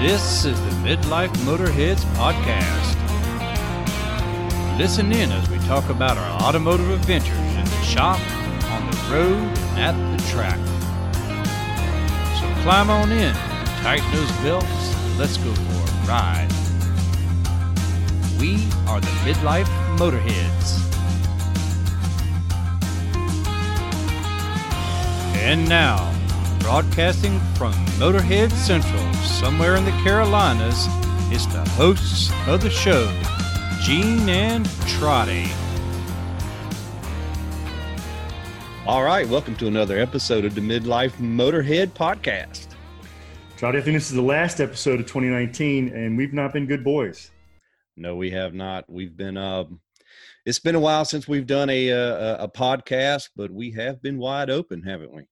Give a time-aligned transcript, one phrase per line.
[0.00, 2.96] This is the Midlife Motorheads podcast.
[4.78, 8.18] Listen in as we talk about our automotive adventures in the shop,
[8.70, 10.56] on the road, and at the track.
[12.40, 13.34] So climb on in,
[13.82, 16.48] tighten those belts, and let's go for a ride.
[18.40, 18.54] We
[18.88, 20.80] are the Midlife Motorheads.
[25.36, 26.10] And now,
[26.70, 30.86] broadcasting from Motorhead Central, somewhere in the Carolinas,
[31.32, 33.12] is the hosts of the show,
[33.82, 35.50] Gene and Trotty.
[38.86, 42.68] All right, welcome to another episode of the Midlife Motorhead Podcast.
[43.56, 46.84] Trotty, I think this is the last episode of 2019, and we've not been good
[46.84, 47.32] boys.
[47.96, 48.84] No, we have not.
[48.88, 49.36] We've been.
[49.36, 49.80] Um,
[50.46, 54.18] it's been a while since we've done a, a a podcast, but we have been
[54.18, 55.24] wide open, haven't we?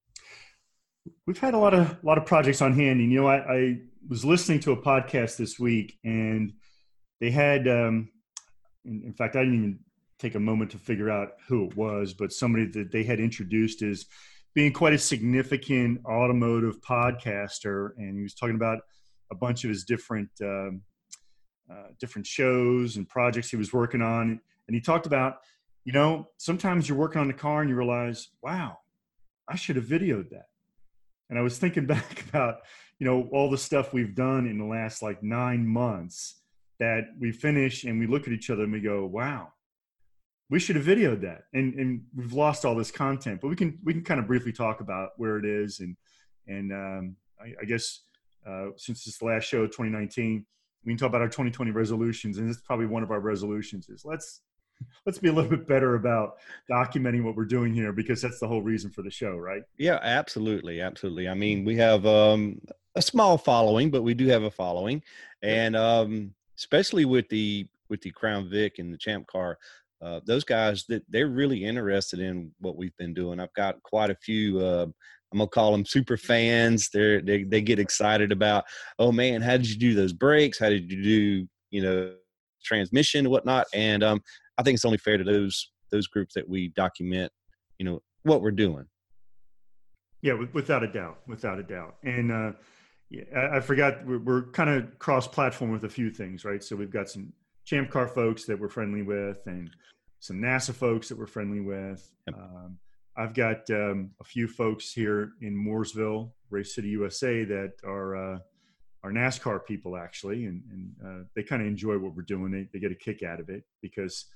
[1.26, 3.36] We've had a lot of a lot of projects on hand, and you know, I,
[3.36, 3.78] I
[4.08, 6.52] was listening to a podcast this week, and
[7.20, 7.68] they had.
[7.68, 8.10] Um,
[8.84, 9.78] in, in fact, I didn't even
[10.18, 13.82] take a moment to figure out who it was, but somebody that they had introduced
[13.82, 14.06] as
[14.54, 18.80] being quite a significant automotive podcaster, and he was talking about
[19.30, 20.82] a bunch of his different um,
[21.70, 25.36] uh, different shows and projects he was working on, and he talked about,
[25.84, 28.78] you know, sometimes you're working on the car and you realize, wow,
[29.48, 30.46] I should have videoed that.
[31.30, 32.58] And I was thinking back about,
[32.98, 36.42] you know, all the stuff we've done in the last like nine months
[36.80, 39.52] that we finish and we look at each other and we go, wow,
[40.50, 41.42] we should have videoed that.
[41.52, 44.52] And and we've lost all this content, but we can we can kind of briefly
[44.52, 45.96] talk about where it is and
[46.46, 48.00] and um, I, I guess
[48.46, 50.46] uh, since the last show of 2019,
[50.84, 53.88] we can talk about our 2020 resolutions, and this is probably one of our resolutions
[53.88, 54.40] is let's
[55.06, 56.36] let's be a little bit better about
[56.70, 59.62] documenting what we're doing here because that's the whole reason for the show, right?
[59.78, 61.28] Yeah, absolutely, absolutely.
[61.28, 62.60] I mean, we have um,
[62.94, 65.02] a small following, but we do have a following,
[65.42, 69.58] and um, especially with the with the Crown Vic and the Champ Car,
[70.02, 73.40] uh, those guys that they're really interested in what we've been doing.
[73.40, 74.60] I've got quite a few.
[74.60, 74.86] Uh,
[75.32, 76.88] I'm gonna call them super fans.
[76.92, 78.64] They're, they they get excited about,
[78.98, 80.58] oh man, how did you do those brakes?
[80.58, 82.14] How did you do, you know,
[82.64, 83.66] transmission and whatnot?
[83.74, 84.22] And um,
[84.58, 87.32] I think it's only fair to those those groups that we document,
[87.78, 88.84] you know, what we're doing.
[90.20, 91.94] Yeah, without a doubt, without a doubt.
[92.02, 92.52] And uh,
[93.08, 96.62] yeah, I, I forgot we're, we're kind of cross-platform with a few things, right?
[96.62, 97.32] So we've got some
[97.64, 99.70] Champ Car folks that we're friendly with, and
[100.20, 102.10] some NASA folks that we're friendly with.
[102.26, 102.36] Yep.
[102.36, 102.78] Um,
[103.16, 108.38] I've got um, a few folks here in Mooresville, Race City, USA, that are uh,
[109.04, 112.50] are NASCAR people actually, and, and uh, they kind of enjoy what we're doing.
[112.50, 114.26] They, they get a kick out of it because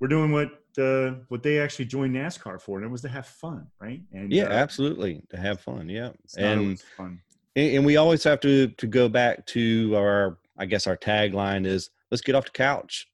[0.00, 3.26] we're doing what uh, what they actually joined NASCAR for, and it was to have
[3.26, 4.00] fun, right?
[4.12, 5.88] And Yeah, uh, absolutely, to have fun.
[5.88, 7.20] Yeah, and fun.
[7.56, 11.90] and we always have to to go back to our i guess our tagline is
[12.10, 13.08] let's get off the couch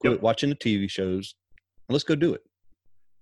[0.00, 0.22] quit Yep.
[0.22, 1.34] watching the tv shows
[1.88, 2.42] and let's go do it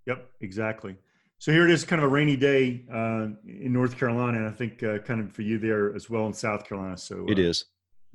[0.07, 0.97] Yep, exactly.
[1.39, 4.51] So here it is, kind of a rainy day uh, in North Carolina, and I
[4.51, 6.97] think uh, kind of for you there as well in South Carolina.
[6.97, 7.67] So it uh, is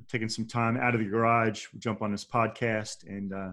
[0.08, 3.52] taking some time out of the garage, jump on this podcast, and uh,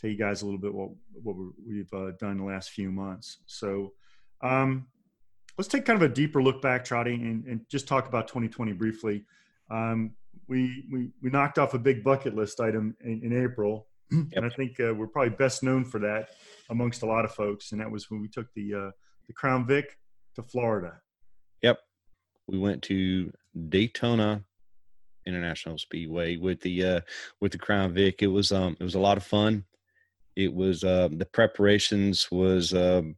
[0.00, 0.90] tell you guys a little bit what
[1.22, 1.36] what
[1.66, 3.38] we've uh, done the last few months.
[3.46, 3.92] So
[4.42, 4.86] um,
[5.58, 8.72] let's take kind of a deeper look back, Trotty, and, and just talk about 2020
[8.72, 9.24] briefly.
[9.70, 10.12] Um,
[10.48, 14.48] we, we we knocked off a big bucket list item in, in April, and I
[14.50, 16.28] think uh, we're probably best known for that
[16.70, 18.90] amongst a lot of folks, and that was when we took the uh,
[19.26, 19.98] the Crown Vic
[20.36, 21.00] to Florida.
[21.62, 21.78] yep
[22.46, 23.32] we went to
[23.68, 24.44] daytona
[25.26, 27.00] international speedway with the uh
[27.40, 29.64] with the crown vic it was um it was a lot of fun
[30.36, 33.16] it was um the preparations was um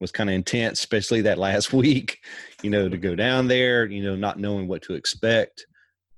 [0.00, 2.18] was kind of intense especially that last week
[2.62, 5.66] you know to go down there you know not knowing what to expect.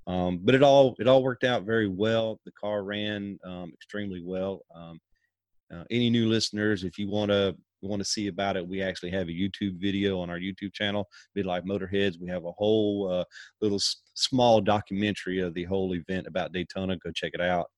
[0.06, 2.40] Um but it all it all worked out very well.
[2.44, 4.62] The car ran um extremely well.
[4.74, 9.10] Uh, any new listeners if you want to want to see about it we actually
[9.10, 12.20] have a youtube video on our youtube channel midlife motorheads.
[12.20, 13.24] We have a whole uh,
[13.62, 16.96] little s- small documentary of the whole event about daytona.
[16.98, 17.70] Go check it out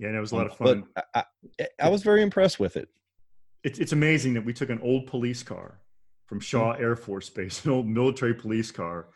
[0.00, 0.84] Yeah, and it was a lot of Um, fun.
[0.94, 1.24] but I,
[1.60, 2.88] I, I was very impressed with it
[3.62, 5.80] it's it's amazing that we took an old police car
[6.24, 9.08] from Shaw Air Force Base, an old military police car,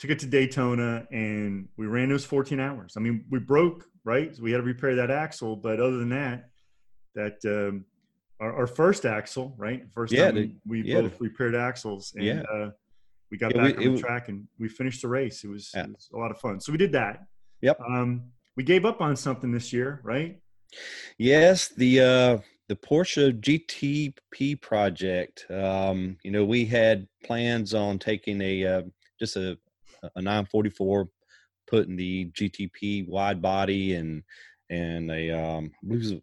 [0.00, 2.94] took it to Daytona, and we ran those 14 hours.
[2.96, 6.08] I mean, we broke right, so we had to repair that axle, but other than
[6.08, 6.48] that,
[7.14, 7.84] that um,
[8.40, 12.12] our, our first axle, right, first Yeah, time the- we, we yeah, both repaired axles,
[12.16, 12.42] and Yeah.
[12.52, 12.70] uh,
[13.30, 15.44] we got Yeah, back we- on it the track and we finished the race.
[15.44, 16.58] It was, it was a lot of fun.
[16.60, 17.22] So we did that.
[17.60, 17.78] Yep.
[17.88, 20.38] Um, we gave up on something this year, right?
[21.18, 22.38] Yes, the uh,
[22.68, 25.46] the Porsche GTP project.
[25.50, 28.82] Um, you know, we had plans on taking a uh,
[29.20, 29.58] just a
[30.14, 31.08] a 944
[31.66, 34.22] putting the GTP wide body and
[34.70, 35.72] and a um,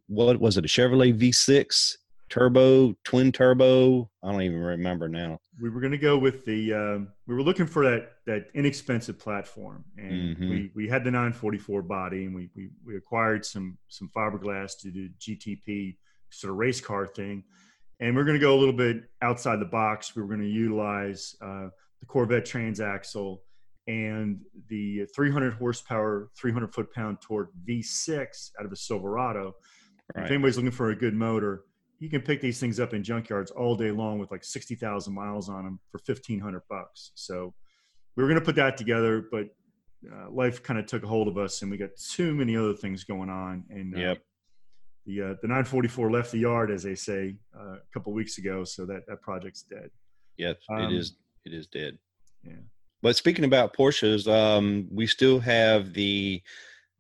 [0.08, 1.96] what was it a Chevrolet V6
[2.34, 4.10] turbo, twin turbo.
[4.24, 5.38] I don't even remember now.
[5.62, 6.74] We were going to go with the.
[6.74, 10.50] Um, we were looking for that that inexpensive platform, and mm-hmm.
[10.50, 14.90] we we had the 944 body, and we, we we acquired some some fiberglass to
[14.90, 15.98] do GTP
[16.32, 17.44] sort of race car thing,
[18.00, 20.16] and we're going to go a little bit outside the box.
[20.16, 21.68] We were going to utilize uh,
[22.00, 23.38] the Corvette transaxle
[23.86, 24.40] and
[24.70, 29.54] the 300 horsepower, 300 foot pound torque V6 out of a Silverado.
[30.16, 30.26] Right.
[30.26, 31.64] If anybody's looking for a good motor,
[32.04, 35.48] you can pick these things up in junkyards all day long with like 60,000 miles
[35.48, 37.14] on them for 1500 bucks.
[37.16, 37.54] So
[38.18, 39.48] we were going to put that together, but
[40.12, 42.74] uh, life kind of took a hold of us and we got too many other
[42.74, 43.64] things going on.
[43.70, 44.18] And uh, yep.
[45.06, 48.66] the, uh, the 944 left the yard, as they say, uh, a couple weeks ago.
[48.66, 49.90] So that, that project's dead.
[50.36, 51.16] Yes, um, it is.
[51.46, 51.98] It is dead.
[52.44, 52.52] Yeah.
[53.02, 56.42] But speaking about Porsches, um, we still have the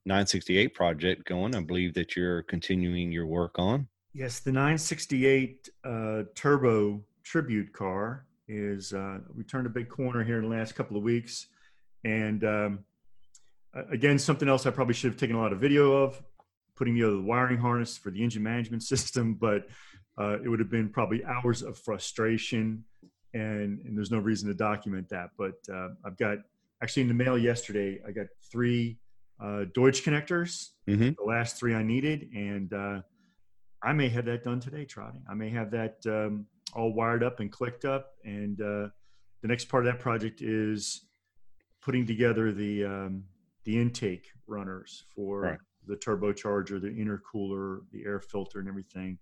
[0.05, 1.55] 968 project going.
[1.55, 3.89] I believe that you're continuing your work on.
[4.15, 10.37] Yes, the 968 uh, turbo tribute car is uh, we turned a big corner here
[10.37, 11.47] in the last couple of weeks,
[12.03, 12.79] and um,
[13.91, 16.21] again, something else I probably should have taken a lot of video of,
[16.75, 19.67] putting together the wiring harness for the engine management system, but
[20.19, 22.83] uh, it would have been probably hours of frustration,
[23.33, 25.31] and, and there's no reason to document that.
[25.39, 26.37] But uh, I've got
[26.83, 28.99] actually in the mail yesterday, I got three
[29.43, 31.09] uh, Deutsch connectors, mm-hmm.
[31.17, 33.01] the last three I needed, and uh,
[33.83, 35.19] I may have that done today, Trotty.
[35.29, 38.13] I may have that um, all wired up and clicked up.
[38.23, 38.87] And uh,
[39.41, 41.05] the next part of that project is
[41.81, 43.23] putting together the um,
[43.65, 45.59] the intake runners for right.
[45.87, 49.17] the turbocharger, the intercooler, the air filter, and everything.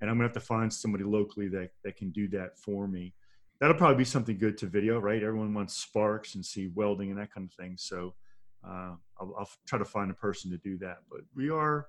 [0.00, 3.14] And I'm gonna have to find somebody locally that that can do that for me.
[3.60, 5.22] That'll probably be something good to video, right?
[5.22, 7.76] Everyone wants sparks and see welding and that kind of thing.
[7.78, 8.14] So
[8.62, 10.98] uh, I'll, I'll try to find a person to do that.
[11.10, 11.86] But we are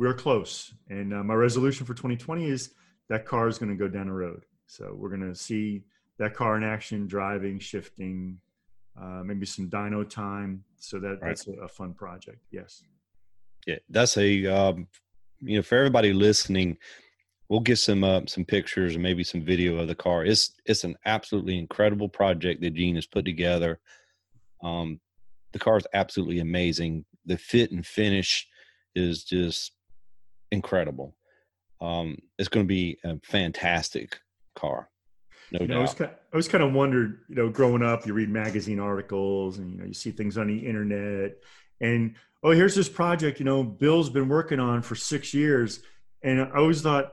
[0.00, 0.72] we are close.
[0.88, 2.72] And uh, my resolution for 2020 is
[3.10, 4.46] that car is going to go down the road.
[4.66, 5.82] So we're going to see
[6.18, 8.38] that car in action, driving, shifting,
[8.98, 10.64] uh, maybe some dyno time.
[10.78, 11.20] So that right.
[11.20, 12.38] that's a, a, fun project.
[12.50, 12.82] Yes.
[13.66, 14.88] Yeah, that's a um,
[15.38, 16.78] you know for everybody listening,
[17.50, 20.24] we'll get some uh, some pictures and maybe some video of the car.
[20.24, 23.80] It's it's an absolutely incredible project that Gene has put together.
[24.62, 24.98] Um,
[25.52, 27.04] the car is absolutely amazing.
[27.26, 28.48] The fit and finish
[28.94, 29.72] is just
[30.50, 31.14] incredible.
[31.80, 34.18] Um, it's going to be a fantastic
[34.54, 34.90] car.
[35.52, 35.74] No you doubt.
[35.74, 38.12] Know, I, was kind of, I was kind of wondered, you know, growing up, you
[38.12, 41.32] read magazine articles and, you know, you see things on the internet
[41.80, 45.80] and, oh, here's this project, you know, Bill's been working on for six years.
[46.22, 47.12] And I always thought,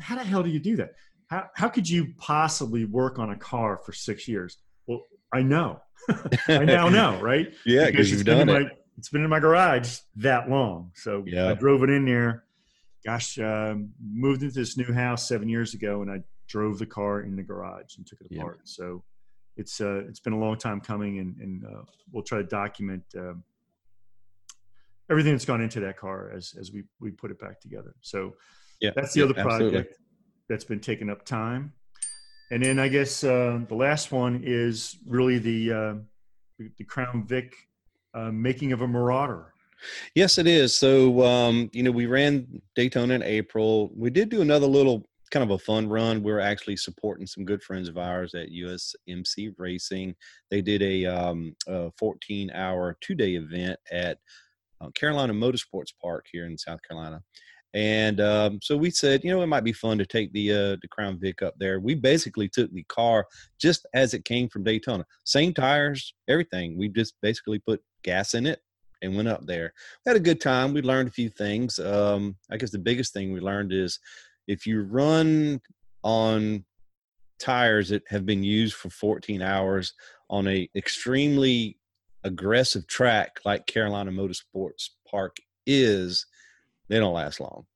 [0.00, 0.92] how the hell do you do that?
[1.28, 4.58] How, how could you possibly work on a car for six years?
[4.86, 5.02] Well,
[5.32, 5.80] I know.
[6.48, 7.52] I now know, right?
[7.66, 8.62] Yeah, because you've done it.
[8.62, 10.92] My, it's been in my garage that long.
[10.94, 11.48] So yeah.
[11.48, 12.44] I drove it in there
[13.06, 17.20] gosh, um, moved into this new house seven years ago, and I drove the car
[17.20, 18.58] in the garage and took it apart.
[18.58, 18.62] Yeah.
[18.64, 19.04] So
[19.56, 23.04] it's uh, it's been a long time coming, and, and uh, we'll try to document
[23.16, 23.44] um,
[25.08, 27.94] everything that's gone into that car as as we we put it back together.
[28.00, 28.34] So
[28.80, 29.94] yeah, that's the yeah, other project absolutely.
[30.48, 31.72] that's been taking up time.
[32.50, 35.94] And then I guess uh, the last one is really the uh,
[36.58, 37.54] the, the Crown Vic
[38.14, 39.52] uh, making of a Marauder.
[40.14, 40.74] Yes, it is.
[40.74, 43.90] So, um, you know, we ran Daytona in April.
[43.94, 46.22] We did do another little kind of a fun run.
[46.22, 50.14] We are actually supporting some good friends of ours at USMC Racing.
[50.50, 54.18] They did a, um, a 14 hour two day event at
[54.80, 57.22] uh, Carolina Motorsports Park here in South Carolina.
[57.74, 60.76] And um, so we said, you know, it might be fun to take the uh,
[60.80, 61.78] the Crown Vic up there.
[61.78, 63.26] We basically took the car
[63.60, 66.78] just as it came from Daytona, same tires, everything.
[66.78, 68.60] We just basically put gas in it,
[69.06, 69.72] and went up there.
[70.04, 70.74] We had a good time.
[70.74, 71.78] We learned a few things.
[71.78, 73.98] Um, I guess the biggest thing we learned is
[74.46, 75.60] if you run
[76.02, 76.64] on
[77.38, 79.94] tires that have been used for 14 hours
[80.28, 81.78] on a extremely
[82.24, 85.36] aggressive track like Carolina Motorsports Park
[85.66, 86.26] is,
[86.88, 87.66] they don't last long.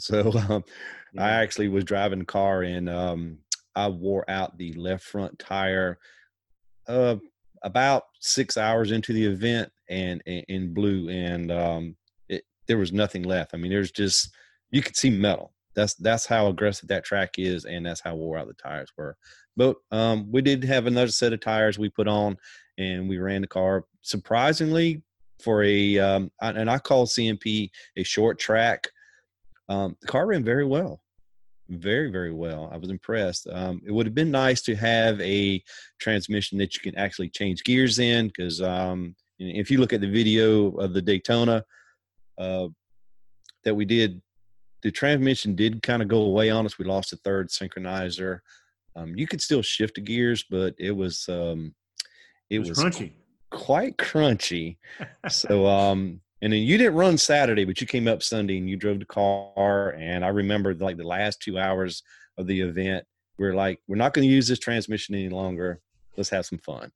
[0.00, 0.64] So um,
[1.12, 1.24] yeah.
[1.24, 3.38] I actually was driving a car and um,
[3.74, 5.98] I wore out the left front tire
[6.86, 7.16] uh,
[7.62, 11.96] about six hours into the event and in blue and um,
[12.28, 13.52] it, there was nothing left.
[13.54, 14.34] I mean, there's just
[14.70, 15.54] you could see metal.
[15.74, 19.16] That's that's how aggressive that track is, and that's how wore out the tires were.
[19.56, 22.36] But um, we did have another set of tires we put on,
[22.78, 23.84] and we ran the car.
[24.02, 25.02] Surprisingly,
[25.42, 28.88] for a um, and I call CMP a short track.
[29.68, 31.00] Um, the car ran very well
[31.68, 35.62] very very well i was impressed um, it would have been nice to have a
[36.00, 40.10] transmission that you can actually change gears in because um, if you look at the
[40.10, 41.64] video of the Daytona
[42.38, 42.66] uh,
[43.64, 44.20] that we did,
[44.82, 46.78] the transmission did kind of go away on us.
[46.78, 48.40] We lost a third synchronizer.
[48.96, 51.74] Um, you could still shift the gears, but it was um,
[52.50, 53.12] it, It was, was crunchy.
[53.50, 54.78] quite crunchy.
[55.28, 58.76] so um and then you didn't run Saturday, but you came up Sunday and you
[58.76, 59.90] drove the car.
[59.98, 62.02] And I remember like the last two hours
[62.36, 63.04] of the event,
[63.38, 65.80] we are like, we're not going to use this transmission any longer.
[66.16, 66.90] Let's have some fun.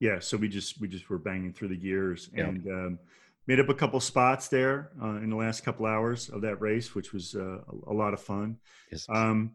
[0.00, 2.44] yeah so we just we just were banging through the gears Yeah.
[2.48, 2.98] and um,
[3.46, 6.94] made up a couple spots there uh, in the last couple hours of that race
[6.96, 8.58] which was uh, a, a lot of fun
[8.92, 9.06] Yes.
[9.08, 9.52] um,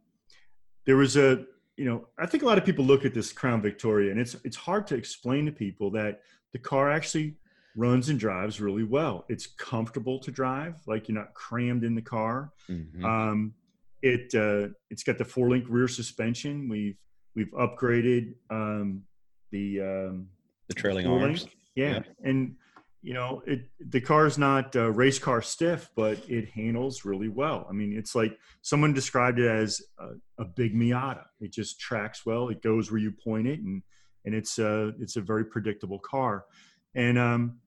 [0.85, 1.45] there was a
[1.77, 4.35] you know i think a lot of people look at this crown victoria and it's
[4.47, 6.21] it's hard to explain to people that
[6.53, 7.35] the car actually
[7.75, 12.01] runs and drives really well it's comfortable to drive like you're not crammed in the
[12.01, 13.04] car Mhm.
[13.04, 13.54] um,
[14.01, 16.98] it uh, it's got the four link rear suspension we've
[17.36, 19.04] we've upgraded um,
[19.51, 20.28] the um,
[20.68, 21.48] the trailing arms.
[21.75, 21.92] Yeah.
[21.94, 22.00] Yeah.
[22.24, 22.56] And
[23.04, 27.66] you know, it the car's not uh, race car stiff, but it handles really well.
[27.70, 30.10] I mean, it's like someone described it as a,
[30.42, 31.25] a big Miata.
[31.40, 32.50] It just tracks well.
[32.50, 33.84] It goes where you point it, and
[34.25, 36.46] and it's uh it's a very predictable car.
[36.95, 37.60] And um,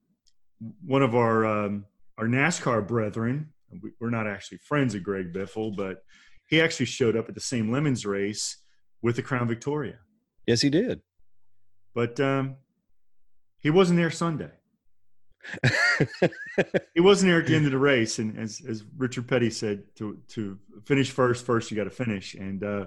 [0.85, 1.85] one of our um,
[2.17, 6.03] our NASCAR brethren, we- we're not actually friends of Greg Biffle, but
[6.47, 8.57] he actually showed up at the same Lemons race
[9.01, 9.97] with the Crown Victoria
[10.47, 11.01] Yes, he did.
[11.93, 12.55] but um,
[13.59, 14.51] he wasn't there Sunday.
[16.93, 19.83] He wasn't there at the end of the race, and as as Richard Petty said,
[19.97, 22.33] to to finish first, first you got to finish.
[22.35, 22.85] And uh,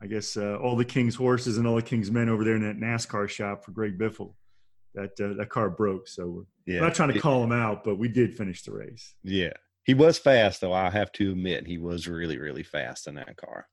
[0.00, 2.62] I guess uh, all the King's horses and all the King's men over there in
[2.62, 4.34] that NASCAR shop for Greg Biffle,
[4.94, 6.08] that uh, that car broke.
[6.08, 6.26] So
[6.66, 6.80] we're yeah.
[6.80, 9.14] not trying to call him out, but we did finish the race.
[9.22, 9.52] Yeah.
[9.84, 10.74] He was fast, though.
[10.74, 13.66] I have to admit, he was really, really fast in that car.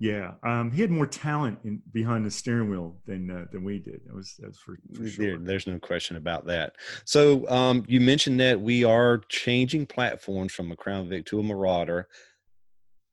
[0.00, 3.78] Yeah, um, he had more talent in, behind the steering wheel than uh, than we
[3.78, 4.00] did.
[4.04, 5.38] That was that's for, for There- sure.
[5.38, 6.74] there's no question about that.
[7.04, 11.42] So um, you mentioned that we are changing platforms from a Crown Vic to a
[11.42, 12.08] Marauder.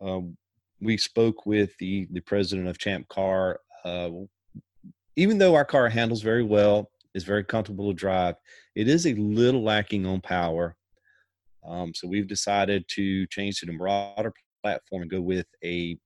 [0.02, 0.36] Um,
[0.82, 3.60] we spoke with the the president of Champ Car.
[3.86, 4.10] Uh,
[5.16, 8.36] even though our car handles very well, is very comfortable to drive,
[8.76, 10.76] it is a little lacking on power.
[11.68, 15.98] Um, so we've decided to change to the Marauder platform and go with a,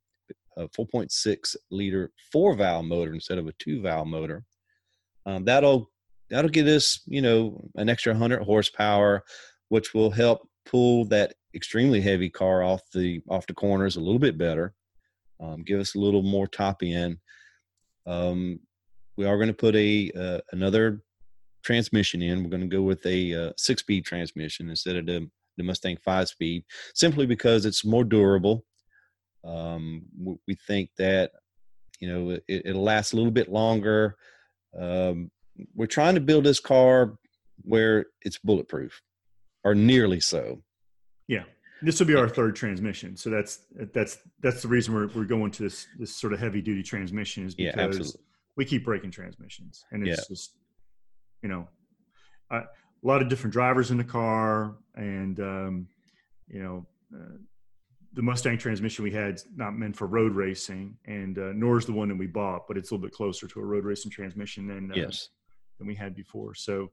[0.58, 4.44] a 4.6 liter four valve motor instead of a two valve motor.
[5.26, 5.90] Um, that'll
[6.30, 9.24] that'll get us, you know, an extra 100 horsepower,
[9.70, 14.20] which will help pull that extremely heavy car off the off the corners a little
[14.20, 14.74] bit better.
[15.40, 17.18] Um, give us a little more top end.
[18.06, 18.60] Um,
[19.18, 21.02] we are going to put a uh, another
[21.64, 22.44] transmission in.
[22.44, 25.98] We're going to go with a uh, six speed transmission instead of the the Mustang
[26.04, 28.66] five speed, simply because it's more durable.
[29.44, 30.04] Um,
[30.48, 31.32] we, think that
[32.00, 34.16] you know it, it'll last a little bit longer.
[34.78, 35.32] Um,
[35.74, 37.18] we're trying to build this car
[37.62, 39.02] where it's bulletproof,
[39.64, 40.62] or nearly so.
[41.28, 41.44] Yeah,
[41.82, 43.60] this will be our third transmission, so that's
[43.94, 47.46] that's that's the reason we're we're going to this this sort of heavy duty transmission
[47.46, 48.22] is Yeah, because absolutely.
[48.56, 50.36] We keep breaking transmissions, and it's Yeah.
[50.36, 50.56] just
[51.42, 51.68] you know
[52.52, 55.88] a a lot of different drivers in the car, and um,
[56.48, 56.86] you know.
[57.14, 57.38] Uh,
[58.14, 61.92] the Mustang transmission we had not meant for road racing, and uh, nor is the
[61.92, 64.68] one that we bought, but it's a little bit closer to a road racing transmission
[64.68, 65.32] than uh, Yes.
[65.78, 66.54] than we had before.
[66.56, 66.92] So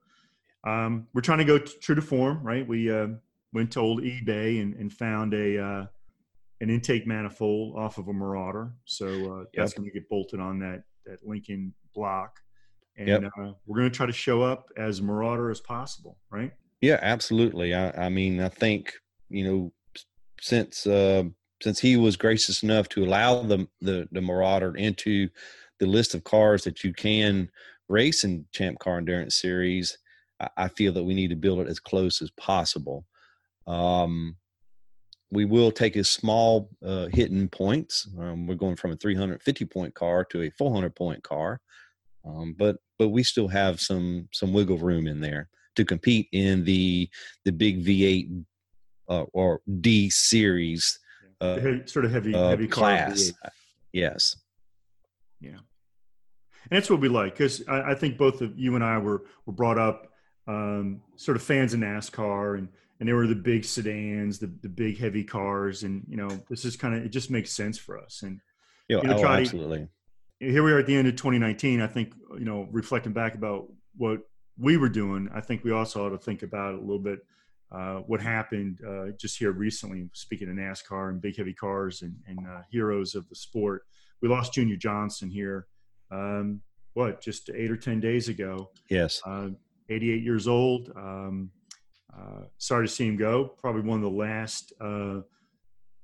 [0.65, 2.67] um, we're trying to go t- true to form, right?
[2.67, 3.07] We uh,
[3.53, 5.87] went to old eBay and, and found a uh,
[6.61, 8.73] an intake manifold off of a Marauder.
[8.85, 9.07] So
[9.43, 12.41] uh, that's going to get bolted on that that Lincoln block,
[12.97, 13.23] and Yep.
[13.39, 16.53] uh, we're going to try to show up as Marauder as possible, right?
[16.81, 17.75] Yeah, absolutely.
[17.75, 18.93] I, I mean, I think
[19.29, 19.73] you know,
[20.41, 21.25] since uh,
[21.63, 25.29] since he was gracious enough to allow the, the the Marauder into
[25.79, 27.51] the list of cars that you can
[27.89, 29.99] race in Champ Car Endurance Series,
[30.41, 33.07] I, I feel that we need to build it as close as possible.
[33.67, 34.37] Um,
[35.33, 38.07] we will take a small uh, hitting points.
[38.19, 41.61] Um, we're going from a 350 point car to a 400 point car,
[42.25, 46.65] um, but but we still have some some wiggle room in there to compete in
[46.65, 47.09] the
[47.45, 48.45] the big V8
[49.09, 50.99] uh, or D series
[51.41, 53.31] uh, heavy, sort of heavy, uh, heavy class.
[53.31, 53.51] V8.
[53.93, 54.37] Yes.
[56.71, 59.25] And that's what we like because I, I think both of you and I were
[59.47, 60.13] were brought up
[60.47, 62.69] um, sort of fans of NASCAR, and
[63.03, 66.65] and they were the big sedans, the the big heavy cars, and you know this
[66.65, 68.23] is kind of it just makes sense for us.
[68.23, 68.39] And
[68.89, 69.89] Yeah, You know, oh, absolutely.
[70.39, 71.81] here we are at the end of 2019.
[71.81, 73.67] I think you know reflecting back about
[73.97, 74.21] what
[74.57, 77.27] we were doing, I think we also ought to think about a little bit
[77.73, 80.09] uh, what happened uh, just here recently.
[80.13, 83.83] Speaking of NASCAR and big heavy cars and, and uh, heroes of the sport,
[84.21, 85.67] we lost Junior Johnson here.
[86.13, 86.61] Um,
[86.95, 88.71] what just eight or ten days ago.
[88.89, 89.21] Yes.
[89.27, 89.49] Uh,
[89.89, 90.93] 88 years old.
[90.97, 91.51] Um,
[92.63, 93.49] sorry to see him go.
[93.59, 95.21] Probably one of the last uh,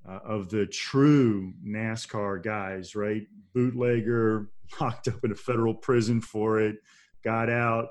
[0.07, 3.23] uh, of the true NASCAR guys, right?
[3.55, 4.51] Bootlegger,
[4.81, 6.77] locked up in a federal prison for it,
[7.23, 7.91] got out,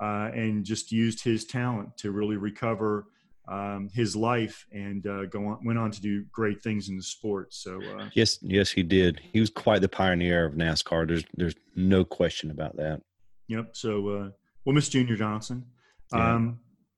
[0.00, 3.06] uh, and just used his talent to really recover
[3.46, 7.02] um, his life and uh, go on, went on to do great things in the
[7.02, 7.54] sport.
[7.54, 9.20] So uh, yes, yes, he did.
[9.32, 11.06] He was quite the pioneer of NASCAR.
[11.06, 13.00] There's there's no question about that.
[13.46, 13.76] Yep.
[13.76, 14.30] So uh,
[14.64, 15.64] we'll miss Junior Johnson,
[16.12, 16.18] yeah.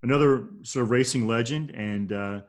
[0.03, 2.41] Another sort of racing legend, and uh,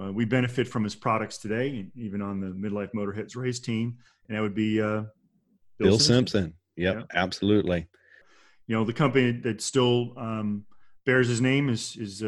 [0.00, 3.96] uh, we benefit from his products today, even on the Midlife Motorheads race team,
[4.28, 5.02] and that would be uh,
[5.78, 6.24] Bill, Bill Simpson.
[6.24, 6.54] Simpson.
[6.76, 7.02] Yep, yeah.
[7.14, 7.86] absolutely.
[8.66, 10.64] You know, the company that still um,
[11.06, 12.22] bears his name is is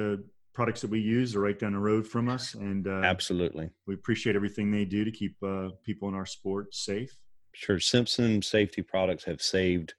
[0.53, 3.95] products that we use are right down the road from us, and uh, absolutely, we
[3.95, 7.17] appreciate everything they do to keep uh, people in our sport safe.
[7.55, 9.95] Sure, Simpson safety products have saved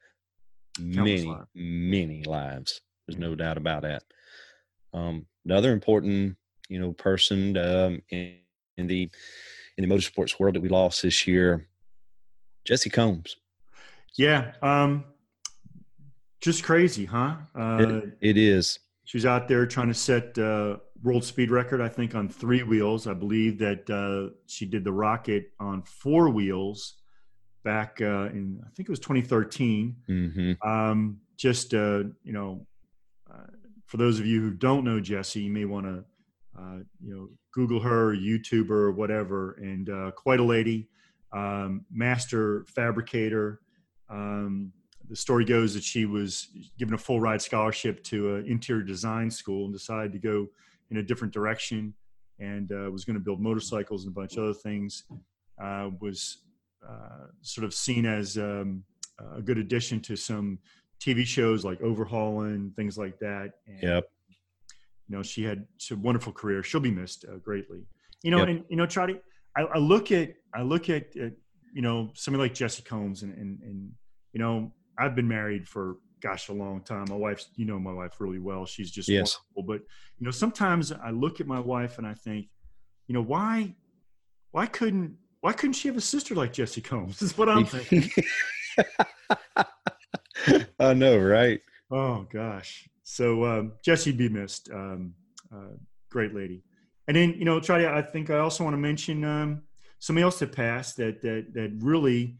[0.78, 1.48] Countless many, lives.
[1.56, 2.82] many lives.
[3.08, 4.04] There's no doubt about that.
[4.93, 6.38] Um, another important,
[6.69, 8.36] you know, person um, in,
[8.77, 9.10] in the
[9.77, 11.67] in the motorsports world that we lost this year,
[12.67, 13.38] Jessi Combs.
[14.17, 15.05] Yeah, um,
[16.41, 17.36] just crazy, huh?
[17.55, 18.79] Uh, it, it is
[19.12, 22.63] she was out there trying to set uh, world speed record, I think, on three
[22.63, 23.07] wheels.
[23.07, 26.95] I believe that uh, she did the rocket on four wheels
[27.65, 29.98] back uh, in, I think it was 2013.
[30.10, 30.65] Mm-hmm.
[30.65, 32.65] Um, just, uh, you know,
[33.91, 36.05] for those of you who don't know Jessi, you may want to,
[36.57, 39.57] uh, you know, Google her, YouTuber, or whatever.
[39.60, 40.88] And quite a lady,
[41.33, 43.60] um, master fabricator.
[44.10, 44.71] Um,
[45.10, 46.48] the story goes that she was
[46.79, 50.48] given a full ride scholarship to an interior design school and decided to go
[50.89, 51.93] in a different direction
[52.39, 55.03] and uh, was going to build motorcycles and a bunch of other things.
[55.62, 56.43] Uh, was
[56.89, 58.86] uh, sort of seen as um,
[59.36, 60.60] a good addition to some
[61.01, 63.52] TV shows like Overhaulin', things like that.
[63.67, 64.10] And, yep.
[65.08, 66.63] You know, she had a wonderful career.
[66.63, 67.86] She'll be missed uh, greatly.
[68.23, 68.47] You know, yep.
[68.49, 69.19] and you know, Trotty,
[69.58, 71.34] I, I, look at I look at, at
[71.73, 73.91] you know somebody like Jessi Combs and and, and
[74.32, 77.06] you know I've been married for gosh a long time.
[77.10, 78.65] My wife's you know my wife really well.
[78.65, 79.38] She's just yes.
[79.56, 79.73] wonderful.
[79.73, 79.88] But
[80.19, 82.47] you know sometimes I look at my wife and I think,
[83.08, 83.76] you know why
[84.52, 87.21] why couldn't why couldn't she have a sister like Jessi Combs?
[87.21, 88.10] Is what I'm thinking.
[90.82, 91.62] I know, right?
[91.91, 92.89] Oh gosh.
[93.04, 94.70] So um, Jessi be missed.
[94.72, 95.13] Um,
[95.54, 95.76] uh,
[96.10, 96.63] great lady.
[97.08, 97.89] And then you know, try to.
[97.89, 99.62] I think I also want to mention um,
[100.00, 102.38] somebody else that passed that that that really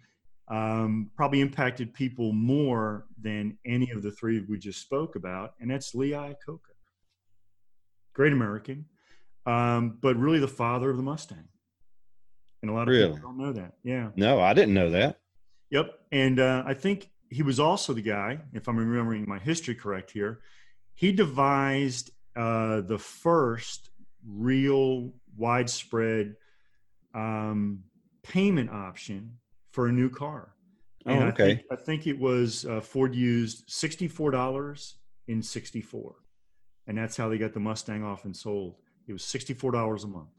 [0.48, 5.70] um, probably impacted people more than any of the three we just spoke about, and
[5.70, 6.60] that's Lee Iacocca.
[8.14, 8.86] Great American,
[9.46, 11.48] um, but really the father of the Mustang.
[12.62, 13.14] And a lot of really?
[13.14, 13.74] people don't know that.
[13.84, 14.10] Yeah.
[14.16, 15.20] No, I didn't know that.
[15.72, 15.94] Yep.
[16.12, 20.12] And uh, I think he was also the guy, if I'm remembering my history correct
[20.12, 20.42] here,
[20.94, 23.90] he devised uh, the first
[24.28, 26.36] real widespread
[27.16, 27.84] um,
[28.22, 29.38] payment option
[29.72, 30.54] for a new car.
[31.06, 31.44] Oh, and okay.
[31.44, 36.14] I think, I think it was uh, Ford used sixty-four dollars in sixty-four,
[36.86, 38.76] and that's how they got the Mustang off and sold.
[39.08, 40.30] It was sixty-four dollars a month.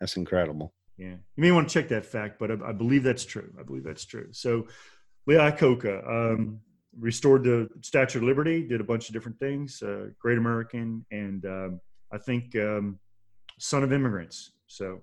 [0.00, 0.72] That's incredible.
[0.96, 3.52] Yeah, you may want to check that fact, but I, I believe that's true.
[3.60, 4.28] I believe that's true.
[4.32, 4.66] So,
[5.28, 6.58] Lee Iacocca um,
[6.98, 9.82] restored the Statue of Liberty, did a bunch of different things.
[9.82, 12.98] Uh, great American, and um, I think um,
[13.58, 14.52] son of immigrants.
[14.68, 15.02] So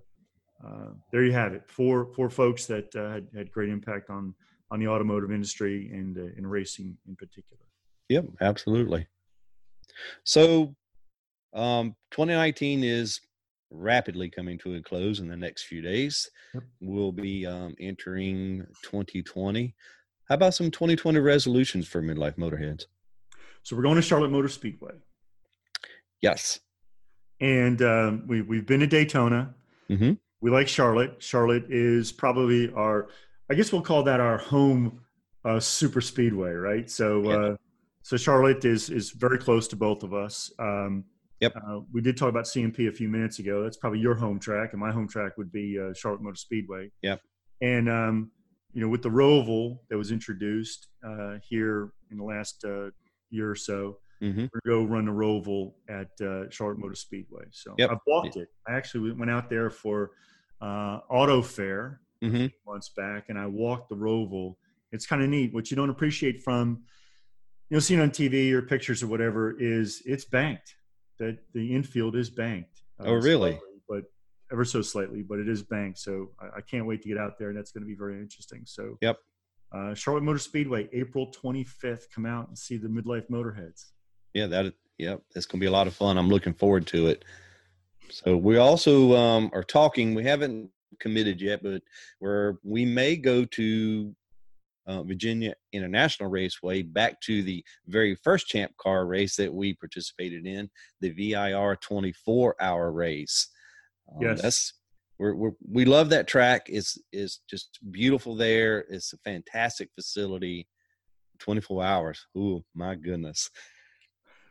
[0.65, 1.69] uh, there you have it.
[1.69, 4.33] Four four folks that uh, had, had great impact on
[4.71, 7.61] on the automotive industry and uh, in racing in particular.
[8.09, 9.07] Yep, absolutely.
[10.23, 10.75] So,
[11.53, 13.21] um, 2019 is
[13.69, 16.27] rapidly coming to a close in the next few days.
[16.55, 16.63] Yep.
[16.81, 19.75] We'll be um, entering 2020.
[20.27, 22.85] How about some 2020 resolutions for midlife motorheads?
[23.63, 24.93] So we're going to Charlotte Motor Speedway.
[26.21, 26.59] Yes.
[27.39, 29.53] And um, we, we've been to Daytona.
[29.89, 30.13] Mm-hmm
[30.45, 31.15] we like Charlotte.
[31.17, 33.07] Charlotte is probably our,
[33.49, 35.01] I guess we'll call that our home
[35.43, 36.87] uh, super speedway, right?
[36.87, 37.35] So, yeah.
[37.35, 37.55] uh,
[38.03, 40.51] so Charlotte is is very close to both of us.
[40.59, 41.03] Um,
[41.39, 41.55] yep.
[41.55, 43.63] Uh, we did talk about CMP a few minutes ago.
[43.63, 46.91] That's probably your home track, and my home track would be uh, Charlotte Motor Speedway.
[47.01, 47.21] Yep.
[47.61, 48.31] And um,
[48.75, 52.91] you know, with the Roval that was introduced uh, here in the last uh,
[53.31, 54.45] year or so, Mm-hmm.
[54.53, 57.45] We're go run the Roval at uh, Charlotte Motor Speedway.
[57.51, 57.91] So yep.
[57.91, 58.47] I've walked it.
[58.67, 60.11] I actually went out there for
[60.61, 62.47] uh, auto fair mm-hmm.
[62.65, 64.55] months back, and I walked the Roval.
[64.91, 65.53] It's kind of neat.
[65.53, 66.83] What you don't appreciate from
[67.69, 70.75] you know seeing on TV or pictures or whatever is it's banked.
[71.19, 72.81] That the infield is banked.
[72.99, 73.51] Oh, really?
[73.51, 74.03] Slightly, but
[74.51, 75.99] ever so slightly, but it is banked.
[75.99, 78.19] So I, I can't wait to get out there, and that's going to be very
[78.19, 78.63] interesting.
[78.65, 79.17] So yep.
[79.71, 82.03] Uh, Charlotte Motor Speedway, April 25th.
[82.13, 83.87] Come out and see the Midlife Motorheads.
[84.33, 86.17] Yeah, that yep, it's gonna be a lot of fun.
[86.17, 87.25] I'm looking forward to it.
[88.09, 90.13] So we also um, are talking.
[90.13, 91.81] We haven't committed yet, but
[92.19, 94.15] where we may go to
[94.87, 100.45] uh, Virginia International Raceway back to the very first Champ Car race that we participated
[100.45, 100.69] in,
[101.01, 103.49] the VIR 24 hour race.
[104.13, 104.73] Um, yes, that's
[105.17, 106.63] we're, we're, we love that track.
[106.67, 108.85] It's it's just beautiful there.
[108.89, 110.67] It's a fantastic facility.
[111.39, 112.27] 24 hours.
[112.37, 113.49] Oh my goodness.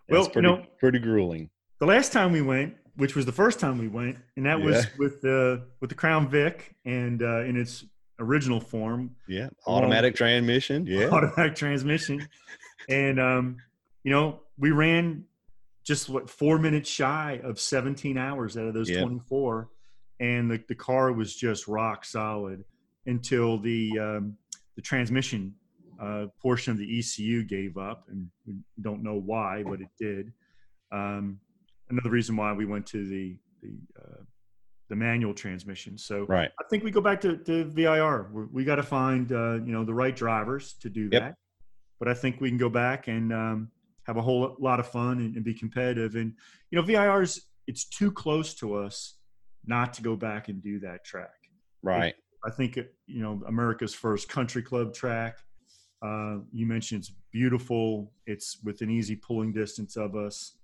[0.09, 1.51] That's well, pretty, you know, pretty grueling.
[1.81, 4.65] The last time we went, which was the first time we went, and that yeah.
[4.65, 7.85] was with the with the Crown Vic and uh, in its
[8.19, 9.17] original form.
[9.29, 10.87] Yeah, automatic transmission.
[10.87, 12.29] Yeah, automatic transmission,
[12.89, 13.57] and um,
[14.05, 15.25] you know we ran
[15.85, 19.69] just what four minutes shy of 17 hours out of those 24,
[20.21, 22.65] and the the car was just rock solid
[23.07, 24.37] until the um,
[24.77, 25.55] the transmission
[26.01, 30.33] uh, portion of the ECU gave up, and we don't know why, but it did.
[30.91, 31.39] Um,
[31.91, 34.23] another reason why we went to the the uh,
[34.89, 35.97] the manual transmission.
[35.97, 36.51] So right.
[36.61, 38.29] I think we go back to, to VIR.
[38.33, 41.23] We're, we got to find uh, you know the right drivers to do yep.
[41.23, 41.35] that.
[41.99, 43.71] But I think we can go back and um,
[44.07, 46.15] have a whole lot of fun and, and, be competitive.
[46.15, 46.35] And
[46.71, 49.17] you know VIR's it's too close to us
[49.67, 51.35] not to go back and do that track.
[51.83, 52.15] Right.
[52.45, 55.39] I think you know America's first country club track.
[56.03, 58.13] Uh, you mentioned it's beautiful.
[58.27, 60.57] It's within easy pulling distance of us,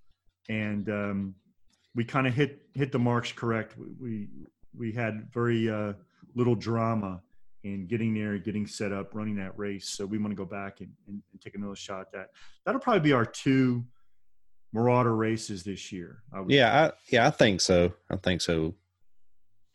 [0.49, 1.35] and um,
[1.95, 3.75] we kind of hit hit the marks correct.
[4.01, 4.29] We
[4.77, 5.95] we had very uh,
[6.35, 7.23] little drama
[7.65, 9.91] in getting there, getting set up, running that race.
[9.91, 12.27] So we want to go back and, and, and, take another shot at that.
[12.65, 13.85] That'll probably be our two
[14.73, 16.23] Marauder races this year.
[16.33, 17.93] I yeah, I, yeah, I think so.
[18.09, 18.75] I think so.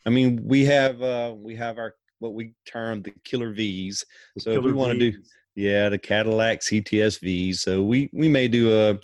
[0.06, 4.06] I mean, we have uh, we have our what we term the killer V's.
[4.36, 5.18] The so killer if we want to do
[5.56, 7.62] yeah, the Cadillac CTS-Vs.
[7.62, 9.00] So we we may do a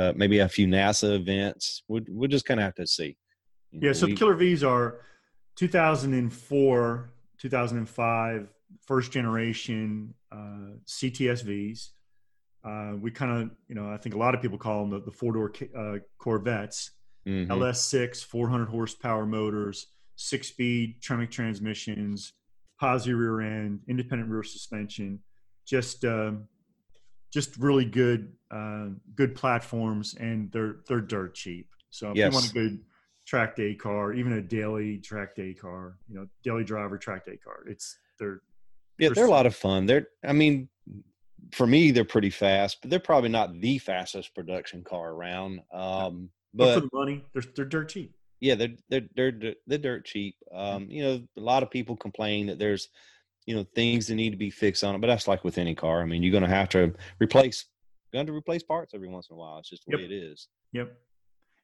[0.00, 1.82] uh, maybe a few NASA events.
[1.88, 3.16] We'll, we'll just kind of have to see.
[3.72, 5.00] You yeah, know, so we, the Killer V's are
[5.56, 8.48] 2004, 2005,
[8.86, 11.90] first generation uh, CTS-Vs.
[12.64, 15.00] Uh, we kind of, you know, I think a lot of people call them the,
[15.04, 16.90] the four door uh, Corvettes.
[17.26, 17.50] Mm-hmm.
[17.50, 22.32] LS6, 400 horsepower motors, six speed Tremec transmissions,
[22.78, 25.20] positive rear end, independent rear suspension.
[25.66, 26.44] Just um,
[27.32, 31.68] just really good uh, good platforms, and they're they're dirt cheap.
[31.90, 32.30] So if yes.
[32.30, 32.80] you want a good
[33.26, 37.36] track day car, even a daily track day car, you know, daily driver track day
[37.36, 38.40] car, it's they're
[38.98, 39.86] yeah, they're a lot of fun.
[39.86, 40.68] They're I mean,
[41.52, 45.60] for me, they're pretty fast, but they're probably not the fastest production car around.
[45.72, 48.14] Um, but, but for the money, they're they're dirt cheap.
[48.40, 50.36] Yeah, they're they're they're they're dirt cheap.
[50.54, 52.88] Um, you know, a lot of people complain that there's
[53.46, 55.74] you know things that need to be fixed on it but that's like with any
[55.74, 57.66] car i mean you're going to have to replace
[58.12, 60.00] going to replace parts every once in a while it's just the yep.
[60.00, 60.92] way it is yep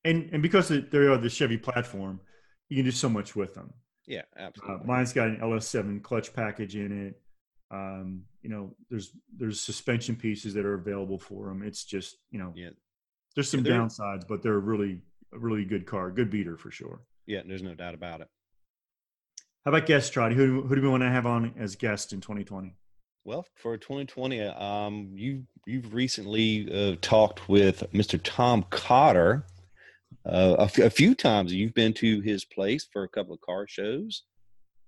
[0.04, 2.20] and and because they are the chevy platform
[2.68, 3.72] you can do so much with them
[4.06, 7.20] yeah uh, absolutely uh, mine's got an ls7 clutch package in it
[7.70, 12.38] um, you know there's there's suspension pieces that are available for them it's just you
[12.38, 12.70] know yeah
[13.34, 15.00] there's some yeah, downsides but they're a really
[15.32, 18.28] a really good car good beater for sure yeah there's no doubt about it
[19.64, 20.34] how about guests, Trotty?
[20.34, 22.74] Who, who do we want to have on as guest in 2020?
[23.24, 28.18] Well, for 2020, um, you you've recently uh, talked with Mr.
[28.22, 29.46] Tom Cotter
[30.26, 31.52] uh, a, f- a few times.
[31.52, 34.24] You've been to his place for a couple of car shows.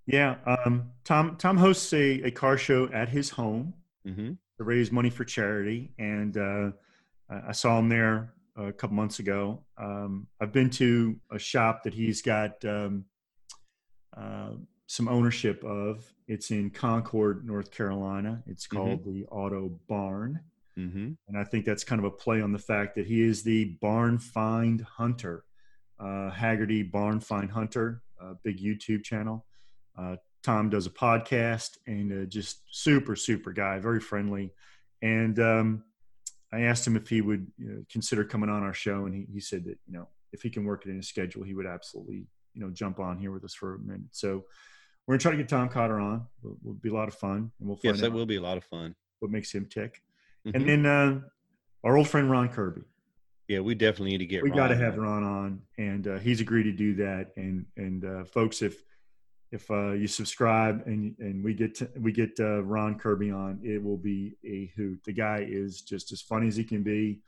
[0.06, 3.72] Yeah, um, Tom Tom hosts a, a car show at his home
[4.06, 4.32] mm-hmm.
[4.58, 6.70] to raise money for charity, and uh,
[7.30, 9.60] I saw him there a couple months ago.
[9.78, 13.06] Um, I've been to a shop that he's got um,
[14.16, 14.50] uh,
[14.86, 16.04] some ownership of.
[16.26, 18.42] It's in Concord, North Carolina.
[18.46, 18.76] It's mm-hmm.
[18.76, 19.12] called mm-hmm.
[19.20, 20.40] the Auto Barn.
[20.78, 21.12] Mm-hmm.
[21.28, 23.76] And I think that's kind of a play on the fact that he is the
[23.80, 25.44] barn find hunter.
[25.98, 29.46] Uh, Hagerty Barn Find Hunter, a big YouTube channel.
[29.96, 34.52] Uh, Tom does a podcast and uh, just super, super guy, very friendly.
[35.02, 35.84] And um,
[36.52, 39.26] I asked him if he would you know, consider coming on our show, and he,
[39.32, 41.66] he said that you know if he can work it in his schedule, he would
[41.66, 44.02] absolutely you know jump on here with us for a minute.
[44.12, 44.44] So
[45.06, 46.26] we're gonna try to get Tom Cotter on.
[46.42, 48.42] It'll, it'll be a lot of fun, and we'll find yes, that will be a
[48.42, 48.94] lot of fun.
[49.20, 50.00] What makes him tick?
[50.46, 50.56] Mm-hmm.
[50.56, 51.20] And then uh,
[51.84, 52.82] our old friend Ron Kirby.
[53.48, 54.42] Yeah, we definitely need to get.
[54.42, 57.32] We got to have Ron on, and uh, he's agreed to do that.
[57.36, 58.82] And and uh, folks, if
[59.52, 63.60] if uh, you subscribe and and we get to, we get uh, Ron Kirby on,
[63.62, 65.00] it will be a hoot.
[65.04, 67.20] The guy is just as funny as he can be.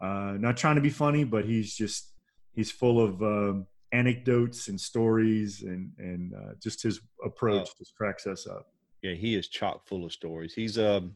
[0.00, 2.12] Uh, not trying to be funny, but he's just
[2.54, 7.74] he's full of um, anecdotes and stories and and uh, just his approach oh.
[7.78, 8.66] just cracks us up
[9.02, 11.14] yeah he is chock full of stories he's um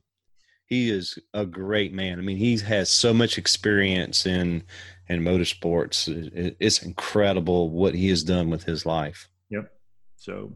[0.68, 2.18] he is a great man.
[2.18, 4.64] I mean, he has so much experience in
[5.08, 6.08] in motorsports.
[6.60, 9.28] It's incredible what he has done with his life.
[9.48, 9.72] Yep.
[10.16, 10.52] So,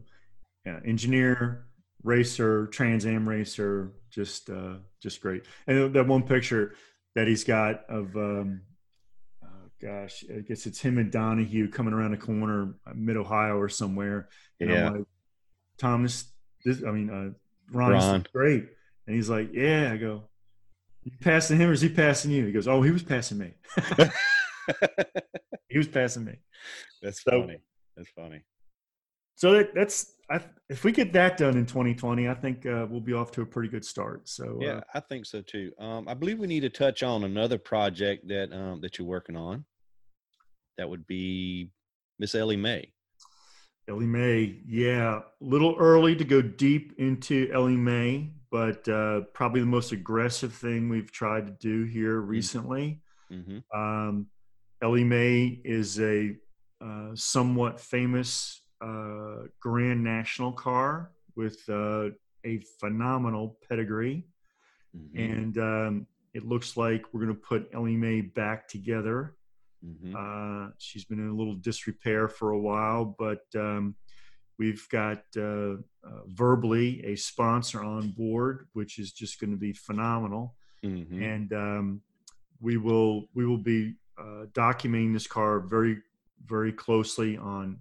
[0.65, 1.65] yeah, engineer,
[2.03, 5.45] racer, Trans Am racer, just uh, just great.
[5.65, 6.75] And that one picture
[7.15, 8.61] that he's got of um,
[9.43, 13.57] oh gosh, I guess it's him and Donohue coming around a corner, uh, mid Ohio
[13.57, 14.29] or somewhere.
[14.59, 14.89] And yeah.
[14.89, 15.05] Like,
[15.79, 16.31] Thomas,
[16.63, 18.25] this, I mean, uh, Ron, Ron.
[18.31, 18.69] great.
[19.07, 19.91] And he's like, yeah.
[19.93, 20.23] I go,
[21.03, 22.45] you passing him or is he passing you?
[22.45, 23.53] He goes, oh, he was passing me.
[25.69, 26.35] he was passing me.
[27.01, 27.57] That's so, funny.
[27.95, 28.43] That's funny.
[29.35, 30.39] So that, that's I,
[30.69, 33.45] if we get that done in 2020, I think uh, we'll be off to a
[33.45, 34.29] pretty good start.
[34.29, 35.71] So yeah, uh, I think so too.
[35.79, 39.35] Um, I believe we need to touch on another project that um, that you're working
[39.35, 39.65] on.
[40.77, 41.71] That would be
[42.19, 42.92] Miss Ellie Mae.
[43.89, 49.59] Ellie Mae, yeah, a little early to go deep into Ellie Mae, but uh, probably
[49.59, 52.29] the most aggressive thing we've tried to do here mm-hmm.
[52.29, 53.01] recently.
[53.31, 53.77] Mm-hmm.
[53.77, 54.27] Um,
[54.81, 56.35] Ellie Mae is a
[56.81, 62.09] uh, somewhat famous uh, Grand National car with uh,
[62.45, 64.25] a phenomenal pedigree.
[64.95, 65.17] Mm-hmm.
[65.19, 69.35] And um, it looks like we're going to put Ellie Mae back together.
[69.85, 70.15] Mm-hmm.
[70.15, 73.95] Uh, she's been in a little disrepair for a while, but um,
[74.57, 75.75] we've got uh, uh,
[76.27, 80.55] verbally a sponsor on board, which is just going to be phenomenal.
[80.83, 81.21] Mm-hmm.
[81.21, 82.01] And um,
[82.61, 85.97] we will we will be uh, documenting this car very
[86.45, 87.79] very closely on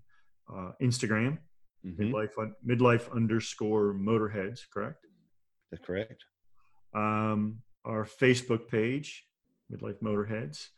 [0.53, 1.39] uh, Instagram,
[1.87, 2.03] mm-hmm.
[2.03, 4.61] midlife midlife underscore motorheads.
[4.73, 5.07] Correct.
[5.71, 6.25] That's correct.
[6.95, 9.25] Um, our Facebook page,
[9.73, 10.69] midlife motorheads,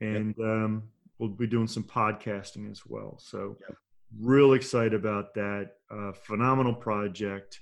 [0.00, 0.46] and yep.
[0.46, 0.82] um,
[1.18, 3.18] we'll be doing some podcasting as well.
[3.20, 3.76] So, yep.
[4.20, 5.70] real excited about that.
[5.90, 7.60] Uh, phenomenal project,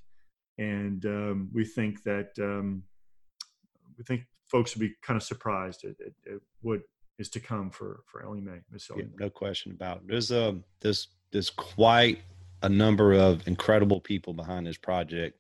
[0.59, 2.83] and um, we think that um,
[3.99, 6.81] we think folks would be kind of surprised at, at, at what
[7.18, 9.03] is to come for for Ellie Mae, Miss Ellie.
[9.03, 10.03] Yeah, no question about it.
[10.09, 12.20] There's a um, there's there's quite
[12.62, 15.38] a number of incredible people behind this project,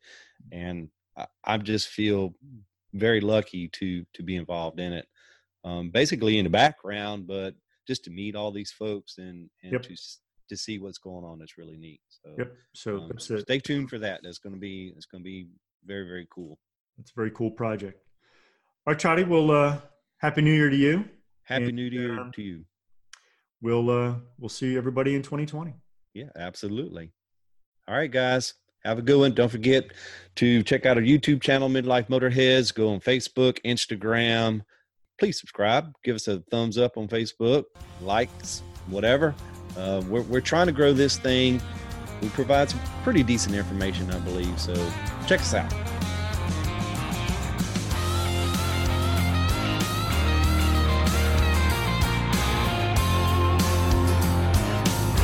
[0.52, 2.34] and I, I just feel
[2.94, 5.06] very lucky to to be involved in it.
[5.66, 7.54] Um, basically in the background, but
[7.88, 9.82] just to meet all these folks and and yep.
[9.82, 9.96] to
[10.48, 12.00] to see what's going on is really neat.
[12.08, 12.52] So yep.
[12.72, 14.20] So um, stay tuned for that.
[14.22, 15.48] That's going to be it's going to be
[15.84, 16.58] very very cool.
[16.98, 18.00] It's a very cool project.
[18.86, 19.24] All right, Charlie.
[19.24, 19.78] Well, uh,
[20.18, 21.04] happy New Year to you.
[21.42, 22.64] Happy and, New Year uh, to you.
[23.60, 25.74] We'll uh, we'll see everybody in 2020.
[26.14, 27.12] Yeah, absolutely.
[27.88, 28.54] All right, guys.
[28.84, 29.32] Have a good one.
[29.32, 29.92] Don't forget
[30.36, 32.72] to check out our YouTube channel, Midlife Motorheads.
[32.72, 34.62] Go on Facebook, Instagram.
[35.18, 35.94] Please subscribe.
[36.04, 37.64] Give us a thumbs up on Facebook,
[38.02, 39.34] likes, whatever.
[39.76, 41.60] Uh, we're, we're trying to grow this thing.
[42.20, 44.58] We provide some pretty decent information, I believe.
[44.58, 44.74] So
[45.26, 45.72] check us out.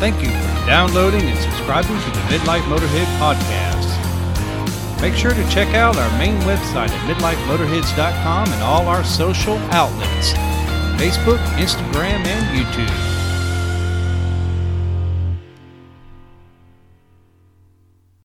[0.02, 3.71] Thank you for downloading and subscribing to the Midlife Motorhead podcast.
[5.02, 10.32] Make sure to check out our main website at midlifemotorheads.com and all our social outlets
[11.02, 13.11] Facebook, Instagram, and YouTube.